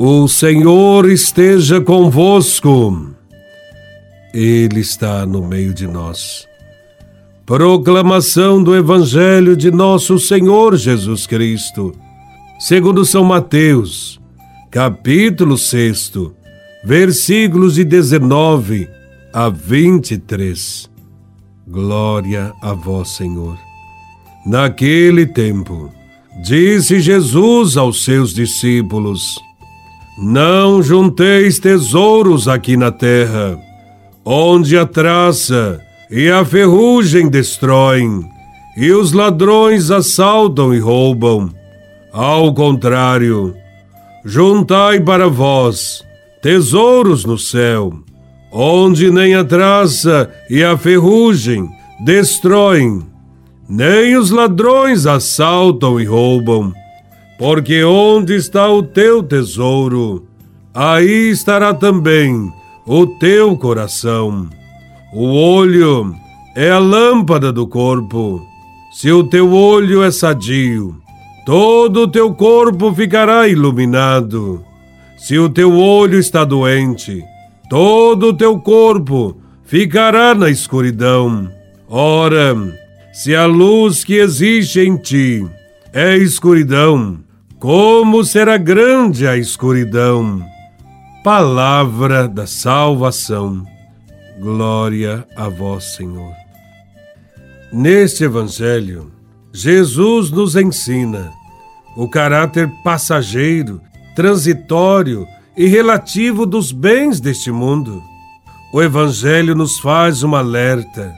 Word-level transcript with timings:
O 0.00 0.28
Senhor 0.28 1.10
esteja 1.10 1.80
convosco, 1.80 3.08
Ele 4.32 4.78
está 4.78 5.26
no 5.26 5.44
meio 5.44 5.74
de 5.74 5.88
nós. 5.88 6.46
Proclamação 7.44 8.62
do 8.62 8.76
Evangelho 8.76 9.56
de 9.56 9.72
Nosso 9.72 10.16
Senhor 10.16 10.76
Jesus 10.76 11.26
Cristo, 11.26 11.92
segundo 12.60 13.04
São 13.04 13.24
Mateus, 13.24 14.20
capítulo 14.70 15.58
6, 15.58 16.12
versículos 16.84 17.74
de 17.74 17.82
19 17.82 18.88
a 19.32 19.48
23. 19.48 20.88
Glória 21.66 22.52
a 22.62 22.72
Vós, 22.72 23.08
Senhor. 23.16 23.58
Naquele 24.46 25.26
tempo, 25.26 25.92
disse 26.40 27.00
Jesus 27.00 27.76
aos 27.76 28.04
seus 28.04 28.32
discípulos: 28.32 29.47
não 30.20 30.82
junteis 30.82 31.60
tesouros 31.60 32.48
aqui 32.48 32.76
na 32.76 32.90
terra, 32.90 33.56
onde 34.24 34.76
a 34.76 34.84
traça 34.84 35.80
e 36.10 36.28
a 36.28 36.44
ferrugem 36.44 37.28
destroem, 37.28 38.28
e 38.76 38.90
os 38.90 39.12
ladrões 39.12 39.92
assaltam 39.92 40.74
e 40.74 40.80
roubam. 40.80 41.48
Ao 42.12 42.52
contrário, 42.52 43.54
juntai 44.24 44.98
para 44.98 45.28
vós 45.28 46.04
tesouros 46.42 47.24
no 47.24 47.38
céu, 47.38 47.92
onde 48.50 49.12
nem 49.12 49.36
a 49.36 49.44
traça 49.44 50.28
e 50.50 50.64
a 50.64 50.76
ferrugem 50.76 51.68
destroem, 52.04 53.06
nem 53.68 54.16
os 54.16 54.32
ladrões 54.32 55.06
assaltam 55.06 56.00
e 56.00 56.04
roubam 56.04 56.72
porque 57.38 57.84
onde 57.84 58.34
está 58.34 58.68
o 58.68 58.82
teu 58.82 59.22
tesouro, 59.22 60.26
aí 60.74 61.30
estará 61.30 61.72
também 61.72 62.52
o 62.84 63.06
teu 63.06 63.56
coração. 63.56 64.48
O 65.14 65.24
olho 65.34 66.12
é 66.56 66.70
a 66.70 66.78
lâmpada 66.80 67.52
do 67.52 67.66
corpo. 67.66 68.44
Se 68.92 69.12
o 69.12 69.22
teu 69.22 69.52
olho 69.52 70.02
é 70.02 70.10
sadio, 70.10 70.96
todo 71.46 72.02
o 72.02 72.08
teu 72.08 72.34
corpo 72.34 72.92
ficará 72.92 73.46
iluminado. 73.46 74.64
Se 75.16 75.38
o 75.38 75.48
teu 75.48 75.78
olho 75.78 76.18
está 76.18 76.44
doente, 76.44 77.22
todo 77.70 78.28
o 78.28 78.34
teu 78.34 78.58
corpo 78.58 79.36
ficará 79.64 80.34
na 80.34 80.50
escuridão. 80.50 81.48
Ora, 81.88 82.56
se 83.12 83.34
a 83.34 83.46
luz 83.46 84.02
que 84.02 84.14
existe 84.14 84.80
em 84.80 84.96
ti 84.96 85.46
é 85.92 86.16
escuridão, 86.16 87.18
como 87.58 88.24
será 88.24 88.56
grande 88.56 89.26
a 89.26 89.36
escuridão! 89.36 90.40
Palavra 91.24 92.28
da 92.28 92.46
salvação. 92.46 93.66
Glória 94.38 95.26
a 95.36 95.48
vós, 95.48 95.96
Senhor. 95.96 96.32
Neste 97.72 98.22
Evangelho, 98.22 99.10
Jesus 99.52 100.30
nos 100.30 100.54
ensina 100.54 101.32
o 101.96 102.08
caráter 102.08 102.70
passageiro, 102.84 103.80
transitório 104.14 105.26
e 105.56 105.66
relativo 105.66 106.46
dos 106.46 106.70
bens 106.70 107.18
deste 107.18 107.50
mundo. 107.50 108.00
O 108.72 108.80
Evangelho 108.80 109.56
nos 109.56 109.80
faz 109.80 110.22
uma 110.22 110.38
alerta. 110.38 111.12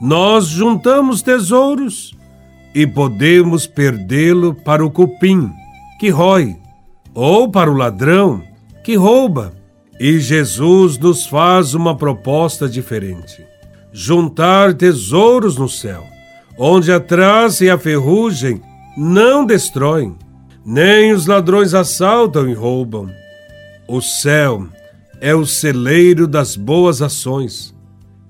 Nós 0.00 0.46
juntamos 0.46 1.20
tesouros 1.20 2.16
e 2.74 2.86
podemos 2.86 3.66
perdê-lo 3.66 4.54
para 4.54 4.84
o 4.84 4.90
cupim 4.90 5.52
que 6.02 6.10
rói, 6.10 6.56
ou 7.14 7.48
para 7.48 7.70
o 7.70 7.76
ladrão 7.76 8.42
que 8.82 8.96
rouba. 8.96 9.52
E 10.00 10.18
Jesus 10.18 10.98
nos 10.98 11.28
faz 11.28 11.74
uma 11.74 11.96
proposta 11.96 12.68
diferente: 12.68 13.46
juntar 13.92 14.74
tesouros 14.74 15.56
no 15.56 15.68
céu, 15.68 16.04
onde 16.58 16.90
a 16.90 16.98
traça 16.98 17.64
e 17.64 17.70
a 17.70 17.78
ferrugem 17.78 18.60
não 18.96 19.46
destroem, 19.46 20.16
nem 20.66 21.12
os 21.12 21.28
ladrões 21.28 21.72
assaltam 21.72 22.48
e 22.48 22.52
roubam. 22.52 23.08
O 23.86 24.00
céu 24.00 24.66
é 25.20 25.32
o 25.32 25.46
celeiro 25.46 26.26
das 26.26 26.56
boas 26.56 27.00
ações. 27.00 27.72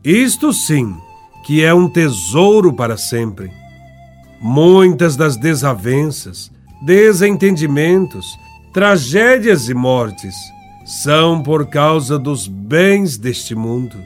Isto 0.04 0.52
sim, 0.52 0.94
que 1.46 1.64
é 1.64 1.72
um 1.72 1.88
tesouro 1.88 2.70
para 2.70 2.98
sempre. 2.98 3.50
Muitas 4.38 5.16
das 5.16 5.38
desavenças, 5.38 6.52
desentendimentos, 6.84 8.26
tragédias 8.72 9.68
e 9.68 9.74
mortes 9.74 10.34
são 10.84 11.42
por 11.42 11.66
causa 11.66 12.18
dos 12.18 12.48
bens 12.48 13.16
deste 13.16 13.54
mundo, 13.54 13.96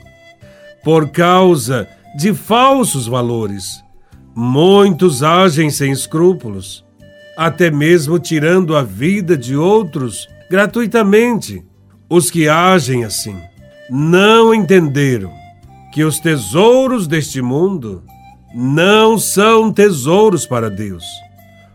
por 0.84 1.09
causa 1.09 1.88
de 2.16 2.34
falsos 2.34 3.06
valores. 3.06 3.82
Muitos 4.34 5.22
agem 5.22 5.70
sem 5.70 5.91
escrúpulos, 5.91 6.84
até 7.37 7.70
mesmo 7.70 8.19
tirando 8.19 8.76
a 8.76 8.82
vida 8.82 9.37
de 9.37 9.56
outros 9.56 10.28
gratuitamente. 10.50 11.64
Os 12.08 12.31
que 12.31 12.48
agem 12.48 13.04
assim 13.04 13.37
não 13.91 14.54
entenderam 14.54 15.32
que 15.93 16.04
os 16.04 16.20
tesouros 16.20 17.06
deste 17.06 17.41
mundo 17.41 18.03
não 18.54 19.19
são 19.19 19.72
tesouros 19.72 20.47
para 20.47 20.69
Deus, 20.70 21.04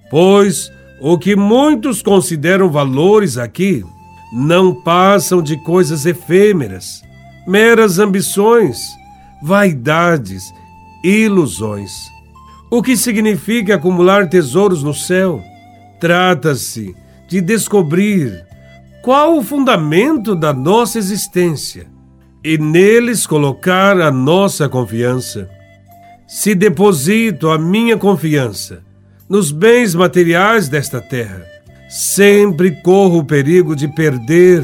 pois 0.09 0.71
o 1.03 1.17
que 1.17 1.35
muitos 1.35 2.03
consideram 2.03 2.69
valores 2.69 3.35
aqui 3.35 3.83
não 4.31 4.71
passam 4.71 5.41
de 5.41 5.57
coisas 5.57 6.05
efêmeras, 6.05 7.01
meras 7.47 7.97
ambições, 7.97 8.77
vaidades, 9.41 10.53
ilusões. 11.03 11.91
O 12.69 12.83
que 12.83 12.95
significa 12.95 13.75
acumular 13.75 14.29
tesouros 14.29 14.83
no 14.83 14.93
céu? 14.93 15.41
Trata-se 15.99 16.95
de 17.27 17.41
descobrir 17.41 18.45
qual 19.01 19.37
o 19.39 19.43
fundamento 19.43 20.35
da 20.35 20.53
nossa 20.53 20.99
existência 20.99 21.87
e 22.43 22.59
neles 22.59 23.25
colocar 23.25 23.99
a 23.99 24.11
nossa 24.11 24.69
confiança. 24.69 25.49
Se 26.27 26.53
deposito 26.53 27.49
a 27.49 27.57
minha 27.57 27.97
confiança 27.97 28.90
nos 29.31 29.49
bens 29.49 29.95
materiais 29.95 30.67
desta 30.67 30.99
terra, 30.99 31.45
sempre 31.87 32.69
corro 32.81 33.19
o 33.19 33.23
perigo 33.23 33.77
de 33.77 33.87
perder 33.87 34.61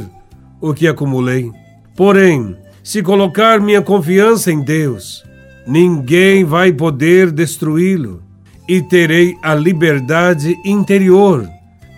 o 0.60 0.74
que 0.74 0.90
acumulei. 0.90 1.50
Porém, 1.96 2.54
se 2.84 3.02
colocar 3.02 3.62
minha 3.62 3.82
confiança 3.82 4.52
em 4.52 4.62
Deus, 4.62 5.24
ninguém 5.66 6.44
vai 6.44 6.74
poder 6.74 7.32
destruí-lo 7.32 8.22
e 8.68 8.82
terei 8.82 9.38
a 9.42 9.56
liberdade 9.56 10.54
interior 10.66 11.48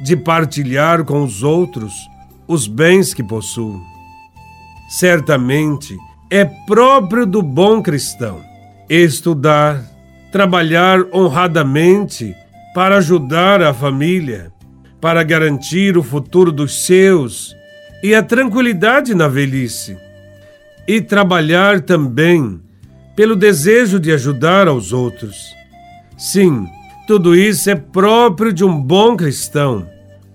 de 0.03 0.16
partilhar 0.16 1.03
com 1.03 1.24
os 1.24 1.41
outros 1.41 1.91
os 2.47 2.68
bens 2.68 3.16
que 3.16 3.24
possuo. 3.24 3.81
Certamente 4.91 5.97
é 6.30 6.46
próprio 6.46 7.25
do 7.25 7.41
bom 7.41 7.81
cristão 7.81 8.44
estudar, 8.88 9.84
trabalhar 10.31 11.00
honradamente 11.12 12.36
para 12.74 12.97
ajudar 12.97 13.62
a 13.62 13.74
família, 13.74 14.52
para 15.02 15.24
garantir 15.24 15.97
o 15.97 16.03
futuro 16.03 16.52
dos 16.52 16.85
seus 16.85 17.56
e 18.03 18.13
a 18.13 18.24
tranquilidade 18.24 19.13
na 19.13 19.28
velhice, 19.28 19.97
e 20.88 21.02
trabalhar 21.02 21.81
também 21.81 22.62
pelo 23.16 23.35
desejo 23.35 24.00
de 24.00 24.12
ajudar 24.12 24.68
aos 24.68 24.94
outros. 24.94 25.53
Sim, 26.18 26.68
tudo 27.07 27.35
isso 27.35 27.69
é 27.69 27.75
próprio 27.75 28.53
de 28.53 28.63
um 28.63 28.81
bom 28.81 29.16
cristão, 29.16 29.88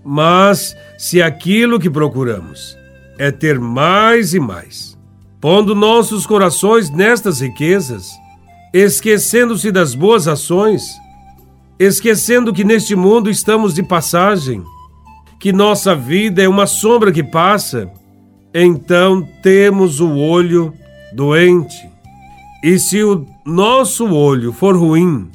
mas 0.04 0.76
se 0.98 1.22
aquilo 1.22 1.80
que 1.80 1.88
procuramos 1.88 2.76
é 3.18 3.30
ter 3.30 3.58
mais 3.58 4.34
e 4.34 4.40
mais, 4.40 4.98
pondo 5.40 5.74
nossos 5.74 6.26
corações 6.26 6.90
nestas 6.90 7.40
riquezas, 7.40 8.10
esquecendo-se 8.72 9.70
das 9.70 9.94
boas 9.94 10.26
ações, 10.26 10.82
esquecendo 11.78 12.52
que 12.52 12.64
neste 12.64 12.94
mundo 12.94 13.30
estamos 13.30 13.74
de 13.74 13.82
passagem, 13.82 14.62
que 15.38 15.52
nossa 15.52 15.94
vida 15.94 16.42
é 16.42 16.48
uma 16.48 16.66
sombra 16.66 17.12
que 17.12 17.22
passa, 17.22 17.90
então 18.52 19.26
temos 19.42 20.00
o 20.00 20.16
olho 20.16 20.72
doente. 21.12 21.76
E 22.62 22.78
se 22.78 23.02
o 23.02 23.26
nosso 23.44 24.06
olho 24.10 24.52
for 24.52 24.76
ruim, 24.76 25.30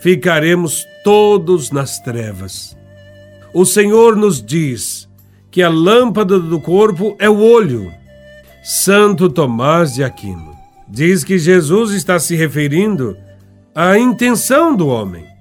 ficaremos 0.00 0.84
todos 1.04 1.70
nas 1.70 2.00
trevas. 2.00 2.76
O 3.52 3.64
Senhor 3.64 4.16
nos 4.16 4.42
diz 4.42 5.08
que 5.50 5.62
a 5.62 5.68
lâmpada 5.68 6.40
do 6.40 6.58
corpo 6.60 7.14
é 7.18 7.30
o 7.30 7.38
olho. 7.38 7.92
Santo 8.64 9.28
Tomás 9.28 9.94
de 9.94 10.02
Aquino 10.02 10.52
diz 10.88 11.22
que 11.22 11.38
Jesus 11.38 11.92
está 11.92 12.18
se 12.18 12.34
referindo 12.34 13.16
à 13.74 13.98
intenção 13.98 14.74
do 14.74 14.88
homem 14.88 15.33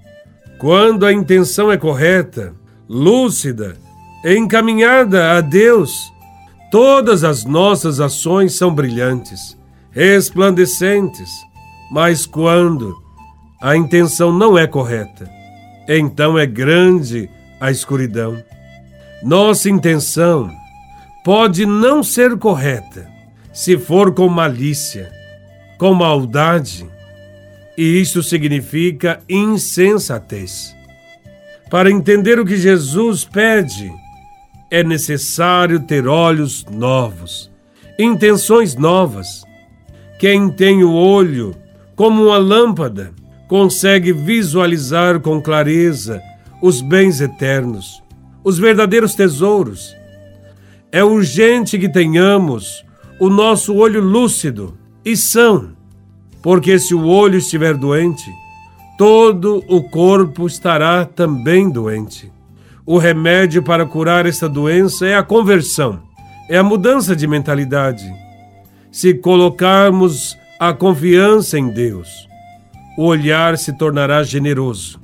quando 0.63 1.05
a 1.05 1.11
intenção 1.11 1.69
é 1.69 1.77
correta, 1.77 2.53
lúcida, 2.87 3.75
encaminhada 4.23 5.33
a 5.33 5.41
Deus, 5.41 6.09
todas 6.71 7.25
as 7.25 7.43
nossas 7.43 7.99
ações 7.99 8.55
são 8.55 8.73
brilhantes, 8.73 9.57
resplandecentes. 9.91 11.29
Mas 11.91 12.25
quando 12.25 12.95
a 13.61 13.75
intenção 13.75 14.31
não 14.31 14.57
é 14.57 14.65
correta, 14.65 15.29
então 15.85 16.39
é 16.39 16.45
grande 16.45 17.29
a 17.59 17.69
escuridão. 17.69 18.41
Nossa 19.21 19.69
intenção 19.69 20.49
pode 21.25 21.65
não 21.65 22.01
ser 22.01 22.37
correta 22.37 23.05
se 23.51 23.77
for 23.77 24.13
com 24.13 24.29
malícia, 24.29 25.11
com 25.77 25.93
maldade, 25.93 26.89
e 27.77 27.99
isso 28.01 28.21
significa 28.21 29.19
insensatez. 29.27 30.75
Para 31.69 31.89
entender 31.89 32.39
o 32.39 32.45
que 32.45 32.57
Jesus 32.57 33.25
pede, 33.25 33.91
é 34.69 34.83
necessário 34.83 35.79
ter 35.79 36.07
olhos 36.07 36.65
novos, 36.71 37.51
intenções 37.97 38.75
novas. 38.75 39.43
Quem 40.19 40.49
tem 40.49 40.83
o 40.83 40.91
olho 40.91 41.55
como 41.95 42.27
uma 42.27 42.37
lâmpada 42.37 43.11
consegue 43.47 44.13
visualizar 44.13 45.19
com 45.19 45.41
clareza 45.41 46.21
os 46.61 46.81
bens 46.81 47.21
eternos, 47.21 48.01
os 48.43 48.57
verdadeiros 48.57 49.15
tesouros. 49.15 49.95
É 50.91 51.03
urgente 51.03 51.77
que 51.77 51.89
tenhamos 51.89 52.85
o 53.19 53.29
nosso 53.29 53.75
olho 53.75 54.01
lúcido 54.01 54.77
e 55.03 55.15
são, 55.17 55.75
porque 56.43 56.77
se 56.77 56.93
o 56.93 57.07
olho 57.07 57.37
estiver 57.37 57.75
doente, 57.75 58.29
todo 58.97 59.63
o 59.65 59.81
corpo 59.81 60.45
estará 60.45 61.05
também 61.05 61.69
doente. 61.69 62.29
O 62.85 62.97
remédio 62.97 63.63
para 63.63 63.85
curar 63.85 64.25
esta 64.25 64.49
doença 64.49 65.07
é 65.07 65.15
a 65.15 65.23
conversão, 65.23 66.01
é 66.49 66.57
a 66.57 66.63
mudança 66.63 67.15
de 67.15 67.25
mentalidade. 67.25 68.13
Se 68.91 69.13
colocarmos 69.13 70.37
a 70.59 70.73
confiança 70.73 71.57
em 71.57 71.69
Deus, 71.69 72.27
o 72.97 73.05
olhar 73.05 73.57
se 73.57 73.71
tornará 73.77 74.21
generoso 74.21 75.01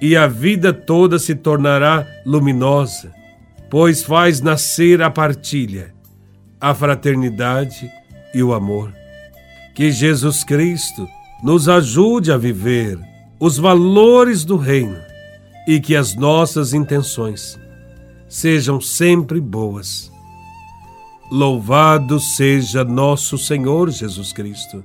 e 0.00 0.16
a 0.16 0.28
vida 0.28 0.72
toda 0.72 1.18
se 1.18 1.34
tornará 1.34 2.06
luminosa, 2.24 3.12
pois 3.68 4.04
faz 4.04 4.40
nascer 4.40 5.02
a 5.02 5.10
partilha, 5.10 5.92
a 6.60 6.72
fraternidade 6.72 7.90
e 8.32 8.40
o 8.40 8.54
amor. 8.54 8.99
Que 9.74 9.90
Jesus 9.90 10.44
Cristo 10.44 11.08
nos 11.42 11.68
ajude 11.68 12.32
a 12.32 12.36
viver 12.36 12.98
os 13.38 13.56
valores 13.56 14.44
do 14.44 14.56
Reino 14.56 14.98
e 15.66 15.80
que 15.80 15.96
as 15.96 16.14
nossas 16.14 16.74
intenções 16.74 17.58
sejam 18.28 18.80
sempre 18.80 19.40
boas. 19.40 20.10
Louvado 21.30 22.18
seja 22.18 22.84
nosso 22.84 23.38
Senhor 23.38 23.90
Jesus 23.90 24.32
Cristo, 24.32 24.84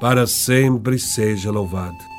para 0.00 0.26
sempre 0.26 0.98
seja 0.98 1.50
louvado. 1.50 2.15